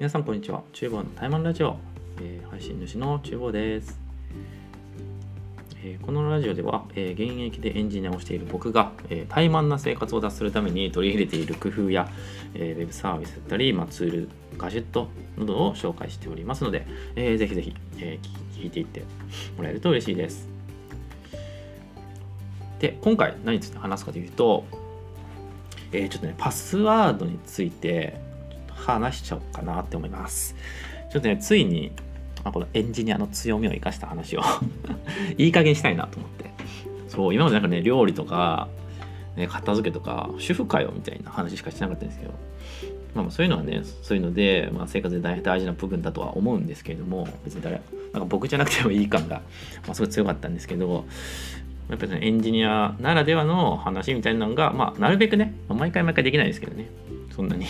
[0.00, 0.62] 皆さんこんにちは。
[0.72, 1.76] 厨房のタイマンラジオ、
[2.22, 4.00] えー配信主の厨房です、
[5.84, 12.08] えーこのラジオでは、えー現役でエンジニアをしている僕が、えー怠慢な生活を脱するために取り入れている工夫や、
[12.54, 19.04] えーウェブサービスだったり、まあ、ツールガジェットなどを紹介しておりますので、えーぜひぜひ、えー聞いていって
[19.58, 20.48] もらえると嬉しいです。
[22.78, 24.64] で今回何について話すかというと、
[25.92, 28.29] えーちょっとねパスワードについて
[28.80, 30.54] 話しちゃおうかなって思います。
[31.12, 31.92] ちょっとねついに、
[32.44, 34.42] まあ、このエンジニアの強みを生かした話を
[35.38, 36.50] いい加減したいなと思って。
[37.08, 38.68] そう今までなんかね料理とか、
[39.36, 42.32] ね、片付けとか主婦かよみたいな話しかしてなかったんですけど。
[43.12, 47.80] まあ、そういうのはねそういうので、まあ、生活で大大事な部分だとは思うんですけれども別に誰
[48.12, 49.42] なんか僕じゃなくてもいい感が、
[49.84, 51.04] まあ、すごい強かったんですけど
[51.90, 56.88] やっぱり、ね、エンジニアならではの話みたいなのが、まあ、なるべくね、毎回毎回できないですけどね。
[57.34, 57.66] そんなに、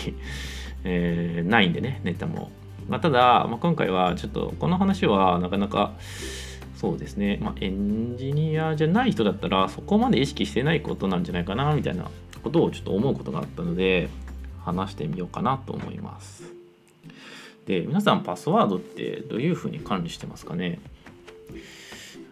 [0.83, 2.51] えーないんでねネタも、
[2.87, 5.93] まあ、ただ、まあ、今回はちょっとこの話はなかなか
[6.75, 12.09] そうですね、まあ、エンジニアじゃない人だったらそこまで意識してないことなんじゃないかなみたいな
[12.43, 14.09] ことをちょっと思うことがあったので
[14.63, 16.43] 話してみようかなと思います。
[17.67, 20.79] で皆さんパスワードってどういうふうに管理してますかね？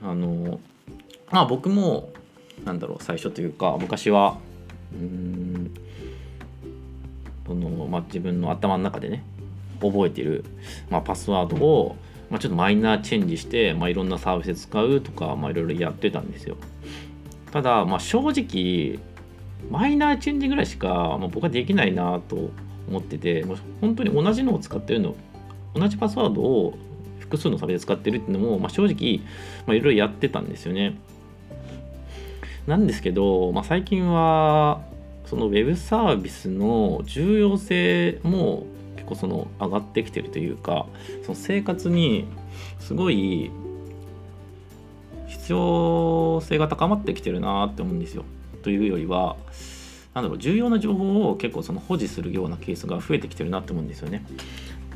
[0.04, 0.60] あの
[1.32, 2.12] まあ僕も
[2.66, 4.38] なんだろう最初というか昔は
[4.92, 5.29] うん
[7.50, 9.24] その、まあ、自分の頭の中でね
[9.82, 10.46] 覚えてる、
[10.90, 11.96] まあ、パスワードを、
[12.30, 16.58] まあ、ちょっとマイナーチェンジして、まあ、いろんなサービスで使うとか、まあ、いろいろやってたんですよ。
[17.52, 19.00] ただ、まあ、正直
[19.72, 22.52] マイナーチェンジぐらいしか、まあ、僕はできないなと
[22.88, 25.16] 思っててもう本当に同じのを使ってるの
[25.74, 26.78] 同じパスワードを
[27.20, 29.20] 複数のサービスで使ってるっていうのも、まあ、正直
[29.66, 30.98] まあいろいろやってたんですよね。
[32.68, 34.82] なんですけど、まあ、最近は
[35.30, 40.88] そのウェブサービスの重要性も結構その上がってきてるというか
[41.24, 42.26] その生活に
[42.80, 43.52] すごい
[45.28, 48.26] 必要性が高まってきてるなって思うんですよ。
[48.64, 49.38] というよりは
[50.16, 54.26] なんだろう重要な情報を結構その保持するようなケースが増えてきてるなって思うんですよね。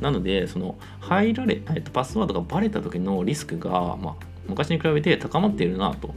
[0.00, 6.14] なのでその入られ、えっと、パスワードがバレた時のリスクが、まあ、昔に比べて高まっているなと、ま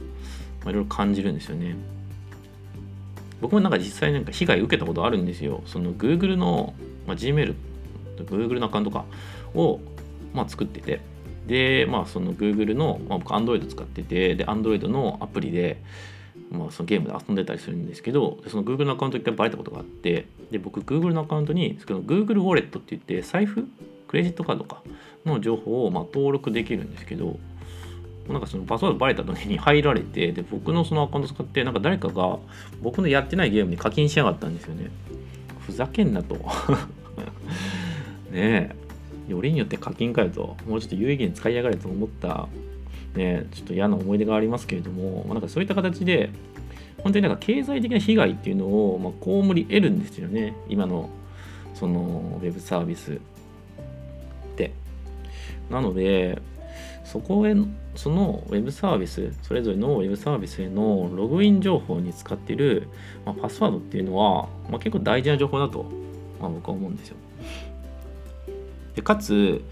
[0.66, 1.76] あ、いろいろ感じるんですよね。
[3.40, 5.62] 僕もなんか実際なんか被害受けたことあるんですよ。
[5.66, 6.74] その Google の、
[7.06, 7.54] まあ、Gmail、
[8.18, 9.04] Google のアカウントか。
[9.54, 9.80] を、
[10.34, 11.00] まあ、作ってて、
[11.46, 15.82] で、まあその Google の、まあ、僕 Android 使ってて、で、Android のアプリで、
[16.50, 23.66] まあそのゲームで遊んでたりするんですけど、その Google のアカウント一回バレたことがあって、で、僕 Google のアカウントに、その Google ウォレットって言って、財布、
[24.06, 24.82] クレジットカードか？
[25.24, 27.38] の情報をまあ登録できるんですけど、
[28.32, 32.38] なんかそのパスワードバレた時に入られて、で、僕のそのアカウント使って、なんか誰かが
[32.82, 34.90] 僕のやってないゲームに課金しやがったんですよね。
[35.60, 36.36] ふざけんなと。
[38.30, 38.72] ね
[39.28, 42.48] え、よりによって課金かよと、もうちょっと有意義に使いやがれと思った、
[43.14, 46.30] ねえ、ちょっと嫌な思い出がありますけれども、まあなんかそういった形で、
[46.98, 51.10] 本当になんか経済的な被害っていうのを、まあ、被り得るんですよね、今の
[51.74, 53.16] そのウェブサービスっ
[54.56, 54.72] て。
[55.70, 56.40] なので、
[57.10, 57.54] そこへ
[57.96, 62.88] そのウェブサービスそれぞれのウェブサービスへのログイン情報に使っている、
[63.24, 65.84] まあ、パスワードっていうのは、まあ、結構大事な情報だと、
[66.38, 67.16] まあ、僕は思うんですよ。
[68.94, 69.64] でかつ、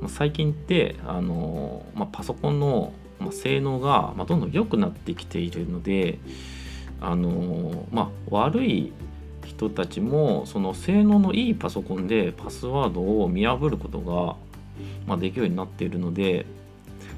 [0.00, 2.92] まあ、最近ってあの、まあ、パソコンの、
[3.30, 6.18] 性能が、まあ、どんどん良くなってきているので
[7.00, 8.92] あの、まあ、悪い
[9.46, 14.36] 人たちもその性能のいいパソコンでパスワードを見破ることが、
[15.06, 16.44] まあ、できるようになっているので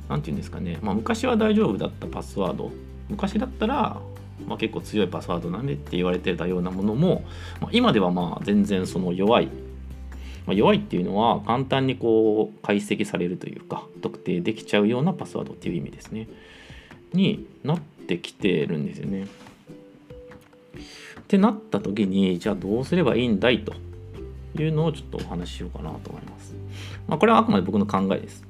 [0.08, 2.70] 何て言うんですかね、まあ、昔は大丈夫だったパスワード
[3.08, 4.00] 昔だったら、
[4.46, 7.24] まあ、結構強いパスワードなんでって言われてたようなものも、
[7.60, 9.46] まあ、今ではまあ全然その弱い、
[10.46, 16.28] まあ、弱いっていうのは簡単にこう解析されるというか特定できちゃうようなパスワードっていう意味ですね
[17.12, 19.26] になってきてるんですよね。
[21.20, 23.74] ってなった時にじゃあどうすればいいんだいと
[24.56, 26.54] いうのをちょっとお話ししようかなと思います。
[27.06, 28.44] まあ、これはあくまで僕の考えです。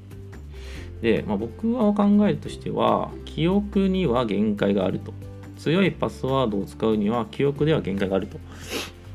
[1.01, 5.13] で、まあ、僕は考えとしては記憶には限界があると。
[5.59, 8.39] 強いパスワードを使うには記憶では限界があると。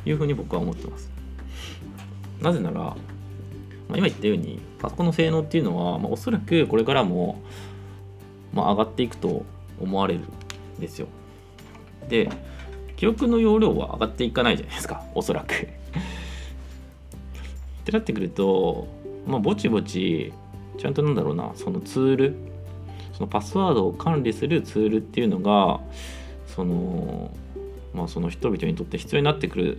[0.06, 1.10] いうふうに僕は思ってます。
[2.42, 2.96] なぜなら、ま
[3.94, 7.42] あ、今言ったようにパソコンの性能っていうのは、まあ、おそらくこれからも、
[8.54, 9.46] まあ、上がっていくと
[9.80, 10.22] 思われる
[10.78, 11.08] んですよ。
[12.10, 12.30] で
[12.98, 15.04] 記憶の容量は上がっていかないじゃないですか。
[15.16, 15.54] おそらく。
[15.54, 15.60] っ
[17.86, 18.88] てなってくると
[19.26, 20.34] まあぼちぼち
[20.78, 22.36] ちゃんとなんだろうなそのツール
[23.14, 25.80] そのパスワードを管理するツールっていうのが
[26.48, 27.32] その
[27.94, 29.78] まあその人々にとって必要になってくる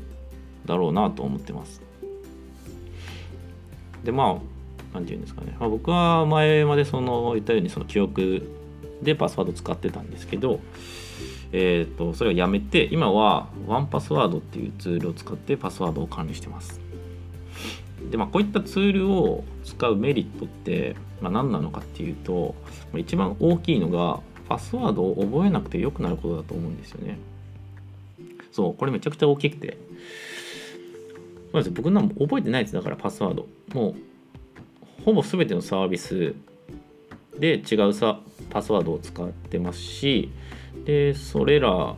[0.65, 1.83] だろうなと思ってます。
[4.05, 4.55] でまあ
[4.93, 8.49] 何て言うんですかね、まあ、僕は前までその言ったようにその記憶
[9.03, 10.61] でパスワード使ってたんですけど、
[11.53, 16.81] えーと、それをやめて今はワンパスワードっていうツールを使ってパスワードを管理してます
[18.11, 22.55] でまあこういったツールを使うメリットって、まあ、何なのかっていうと
[22.97, 27.19] 一番大きいのがパスワードを覚えなくてよくなることだと思うんですよね。
[28.53, 29.77] そうこれめちゃくちゃ大きくて。
[31.53, 32.75] そうです僕なんも覚えてないです。
[32.75, 33.47] だからパスワード。
[33.73, 33.95] もう
[35.05, 36.35] ほぼ全てのサービス
[37.39, 38.21] で違うさ
[38.51, 40.31] パスワードを使ってますし
[40.85, 41.97] でそれら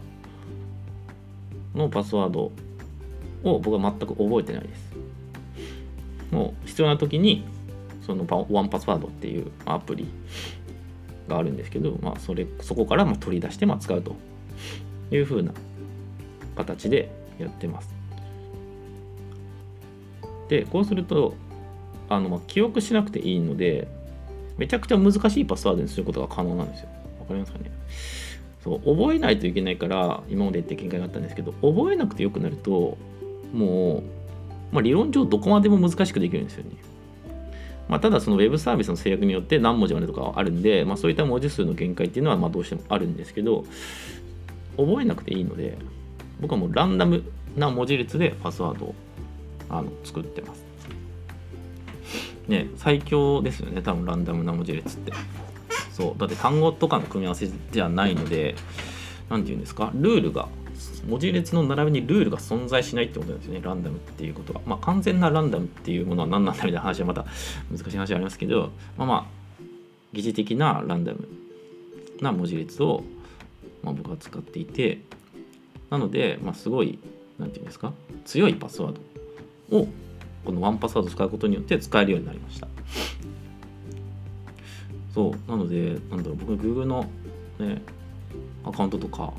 [1.74, 2.52] のパスワード
[3.44, 4.85] を僕は全く覚えてないです。
[6.30, 7.44] もう必要な時に
[8.04, 10.06] そのワンパスワードっていうアプリ
[11.28, 14.14] があるんですけど、まあ、それそこからま取り出してま使うと
[15.10, 15.52] いうふうな
[16.56, 17.94] 形でやってます。
[20.48, 21.34] でこうすると
[22.08, 23.88] あの、ま記憶しなくていいので
[24.56, 26.88] めちゃくちゃ難しいパスワードにすることが可能なんですよ。
[27.20, 27.70] わかりますかね？
[28.62, 32.96] そう覚えないといけないから今までって見解があったんですけど覚えなくてよくなると
[33.52, 34.02] もう、
[34.76, 36.76] まあ、理論上どこまでも難しくできるんですよね。
[37.88, 43.64] まあ、ただそのウェブサービスの制約によって何文字までとかはあるんで、まあ、そういった文字数の限界っていうのはまどうしてもあるんですけど
[44.76, 45.78] 覚えなくていいので
[46.40, 47.22] 僕はもうランダム
[47.56, 48.94] な文字列でパスワードを
[49.70, 50.66] あの作ってます。
[52.48, 55.12] ね、最強ですよね、多分ランダムな文字列って。
[55.92, 58.54] そう、だって単語とかの組み合わせじゃないので、
[59.30, 60.48] 何て言うんですか、ルールが、
[61.06, 64.60] 文字列の並びにルールが存在しないってことなんですよね、ランダムっていうことは。
[64.66, 67.24] まあ、完全なランダムっていうものは何なんだみたいな話はまた
[67.70, 69.64] 難しい話はありますけど、まあまあ、
[70.12, 71.28] 疑似的なランダム
[72.20, 73.04] な文字列を、
[73.82, 75.00] まあ、僕は使っていて、
[75.90, 76.98] なので、まあ、すごい、
[77.38, 77.92] 何て言うんですか、
[78.24, 78.96] 強いパスワー
[79.70, 79.88] ドを
[80.44, 82.68] このワンパスワードを使うことによって使えるようになりました。
[85.12, 87.08] そう、なので、なんだろう、僕、Google の、
[87.58, 87.82] ね、
[88.64, 89.32] アカウントとか、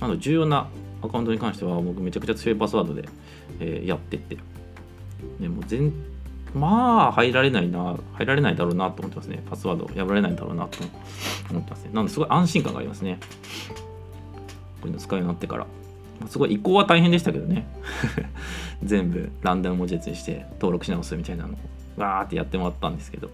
[0.00, 0.68] なの重要な
[1.02, 3.08] アカウントに関しては、僕、めちゃくちゃ強いパスワードで、
[3.60, 4.36] えー、やってて、
[5.38, 5.92] ね、もう全
[6.54, 9.42] まあ、入られないな、入られないだろうなと思ってますね。
[9.48, 10.78] パスワード破られないだろうなと
[11.50, 11.90] 思ってますね。
[11.92, 13.18] なので、すごい安心感がありますね。
[14.80, 15.66] こういうの使うようになってから。
[16.28, 17.66] すごい移行は大変でしたけどね
[18.82, 21.56] 全部ランダム文字列にして登録し直すみたいなのを
[22.00, 23.30] わーってやってもらったんですけど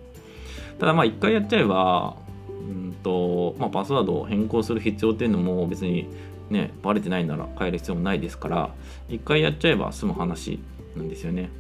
[0.79, 2.17] ただまあ一回やっちゃえば
[2.49, 6.09] うんと、まあ、パスワードを変更する必要っていうのも別に
[6.51, 8.75] ねバレてないなら変える必要もないですから
[9.09, 10.61] 一回やっちゃえば済む話
[10.97, 11.51] なんですよね。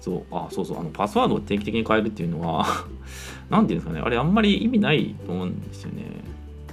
[0.00, 2.64] そうあそうそうあのパスワードを定期的に変えるっていうのは
[3.50, 6.04] 何て言うんですかねあれあんまり意味ないと思うんですよね。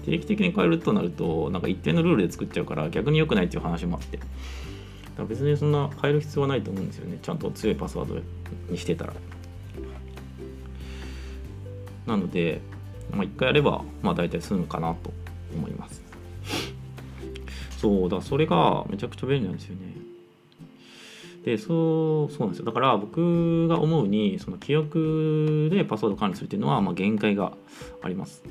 [0.06, 4.18] 定期的に変えるとなるとなんか一定のルールで作っちゃうから逆に良くないっていう話もあって。
[4.18, 4.30] だか
[5.20, 7.20] ら別にそんな変える必要はないと思うんですよね。
[7.22, 8.20] ちゃんと強いパスワード
[8.70, 9.14] にしてたら。
[12.06, 12.62] なので、
[13.12, 15.14] まあ、1回やれば、まあ、大体済むかなと
[15.56, 16.03] 思います。
[17.84, 19.94] そうだそれがめちゃくちゃ便利なんですよね。
[21.44, 22.66] でそうそうなんですよ。
[22.66, 27.52] だから僕が思うにその記憶でパスワード管理するっていうのはまあ限界が
[28.02, 28.42] あります。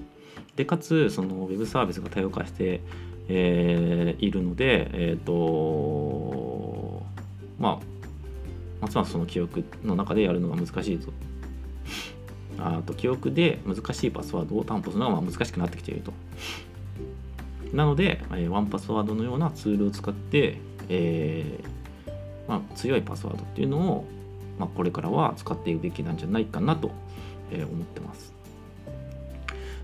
[0.55, 2.82] でかつそのウェブサービスが多様化して、
[3.28, 7.02] えー、いるのでえっ、ー、と
[7.59, 11.11] まあますますその記憶の中でやるのが難しいと
[12.59, 16.12] あと記憶で難しいパスワードを担保するのがま難しくなってきていると。
[17.73, 21.83] なので、えー、ワンパスワードのようなツールを使って、えー
[22.49, 24.05] まあ、強いパスワードっていうのを、
[24.59, 26.91] まあ、これからは使っていくべきなんじゃないかなと、
[27.50, 28.33] えー、思ってます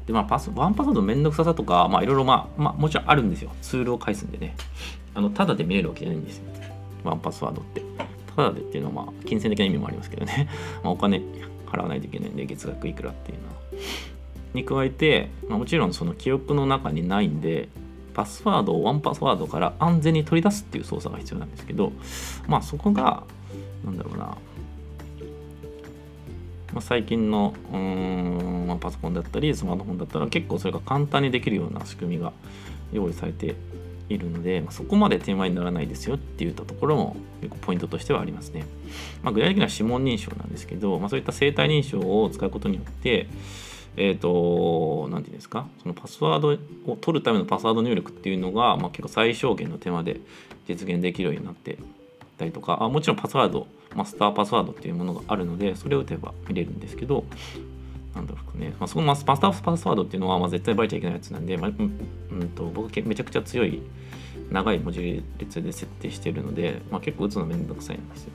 [0.07, 3.53] で、まあ、パス、ワンパスワードめんどくささとか、まあ、いろいろ、まあ、まあ、もちろんあるんですよ。
[3.61, 4.57] ツールを返すんでね。
[5.15, 6.45] あの、ただで見れるわけじゃないんですよ。
[7.05, 7.83] ワンパスワードって。
[8.35, 10.49] ただでっていうのは、まあ、金銭的な意味もありますけどね。
[10.83, 11.23] まあ、お金
[11.67, 13.55] 払わないといけないんで、月額いくらっていうのは。
[14.55, 17.69] に加えて、まあ、もちろんその記憶の中にないんで、
[18.15, 21.93] パスワードをワンパスワードから安全に取り出すっていう操作が必要なんですけど、
[22.47, 23.23] まあそこが、
[23.85, 24.37] なんだろうな、
[26.73, 32.33] まあ、最近のうん、パソコンだったりスマートフォンだったら結構それが簡単にできるような仕組みが
[32.93, 33.55] 用意されて
[34.09, 38.65] いるので、ま、そこまで手前にならないですよっていったところも結構ポイントとしてはありますね。
[39.23, 43.29] まあ、具体的には指紋認証なんですけど、まあ、そういった生体認証を使うことによって、
[43.99, 46.59] えっ、ー、と、何て言うんですか、そのパスワード
[46.91, 50.21] を取るためのパスワード入力っていうのが、まあ、結構最小限の手間で
[50.67, 51.79] 実現できるようになって
[52.39, 57.25] たりとか、あもちろんパスワードマスターパスワードっていうものがあるのでそれを打てば見れるんですけど
[58.15, 63.83] なんだろうね、まあ、そのマスターパスワードっていうのはまあ絶対バレちゃいけないやつなんで、まあ、うんと僕めちゃくちゃ強い
[64.51, 68.33] 長い文字列で設定してるので、まあ、結構打つのめんどくさいんですよ。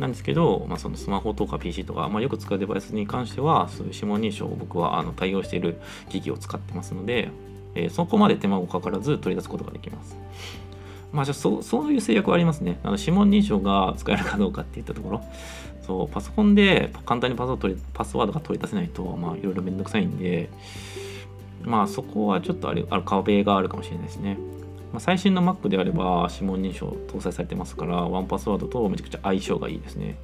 [0.00, 5.78] なんですけど、まあ、そのスマホとか PC とか、まあ、よく使うデバイスに関してはそういう指紋認証を僕はあの対応している
[6.08, 7.28] 機器を使ってますので、
[7.74, 10.16] えー、そこまで手間をかからず取り出すことができます。
[11.12, 12.78] まあ、じゃそそういう制約はありますね。
[12.82, 15.22] あの指紋認証が使えるかどうかっていったところ、
[15.84, 20.48] そうパソコンで簡単にパスワード取りパスワードが取り出せないと、まあ、いろいろめんどくさいんで、
[21.62, 24.38] まあ、そこはちょっとあるある壁があるかもしれないですね。
[24.92, 30.18] まあ、最新の Mac であれば指紋認証搭載されてますから、ワンパスワードとめちゃくちゃ相性がいいですね。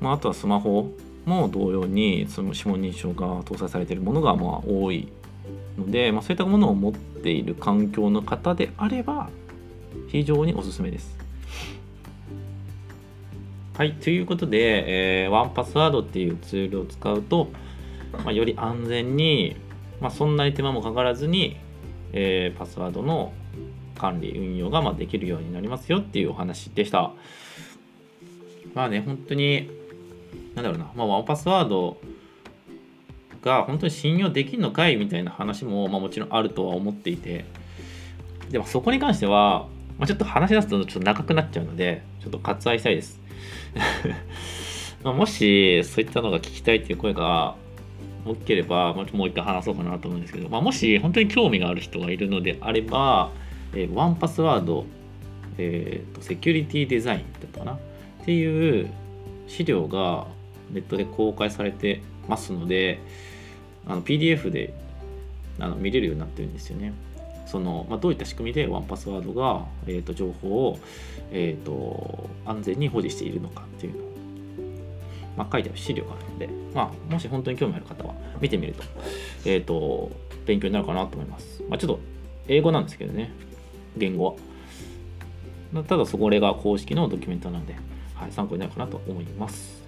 [0.00, 0.90] まあ、あとはスマホ
[1.24, 5.08] も同様にその指紋認証が搭載されているものがまあ多い
[5.78, 9.30] ので、まあ、そういったものを持っている環境の方であれば
[10.08, 11.16] 非常におすすめです。
[13.76, 17.48] はい、ということで、えー、ワンパスワードっていうツールを使うと、
[18.24, 19.56] まあ、より安全に、
[20.00, 21.56] まあ、そんなに手間もかからずに、
[22.12, 23.32] えー、パスワードの
[24.04, 27.12] 管理、運用がまできるようになりますよっていうお話でした。
[28.74, 29.70] まあね、本当に、
[30.54, 31.96] なんだろうな、まあ、ワンパスワード
[33.40, 37.46] が本当に信用できるのかいみたいな話も、まあ、もちろんあるとは思っていて、
[38.50, 39.66] でもそこに関しては、
[39.98, 43.22] まあ、ちょっと話し出すとちょっと長くなっちゃうので、ちょっと割愛したいです。
[45.02, 47.54] まもし、そういったのが聞きたいっていう声が
[48.26, 53.30] 大きければ、もう一回話そうかなと思うんですけど、まあ、もし本当に興味がある人がいるのであれば、
[53.74, 54.84] えー、ワンパスワード、
[55.58, 57.72] えーと、セキュリティデザインだったかな？
[57.74, 57.76] っ
[58.24, 58.90] ていう
[59.46, 60.26] 資料が
[60.70, 63.00] ネットで公開されてますので、
[63.86, 64.72] あの PDF で
[65.58, 66.92] あの見れるようになってるんですよね。
[67.46, 70.78] そのまあ、どういった仕組みでワンパスワードが、えーと、情報を、
[71.30, 74.12] えーと、安全に保持しているのかっていうのを、
[75.36, 78.82] まあ、書いてある資料があるので、まあ、もし本当に興味ある方は見てみると,、
[79.44, 80.10] えーと、
[80.46, 81.62] 勉強になるかなと思います。
[81.68, 82.00] まあ、ちょっと
[82.48, 83.30] 英語なんですけどね、
[83.96, 84.36] 言語
[85.74, 85.84] は。
[85.84, 87.74] ただそこが公式のドキュメントなので、
[88.14, 89.82] はい、参考になるかなと思います。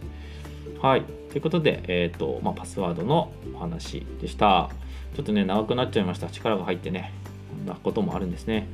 [0.81, 1.03] はい。
[1.31, 4.71] ということで、えっ、ー、と、まあ、パスワードのお話でした。
[5.15, 6.29] ちょっとね、長くなっちゃいました。
[6.29, 7.13] 力が入ってね、
[7.51, 8.69] こんなこともあるんですね。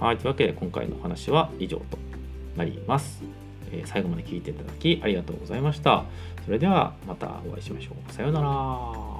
[0.00, 0.16] はい。
[0.16, 1.98] というわけで、今回のお話は以上と
[2.56, 3.22] なります。
[3.70, 6.04] えー、最後まで聞いていただきありがとうございました。
[6.44, 8.12] それではまたお会いしましょう。
[8.12, 9.17] さようなら。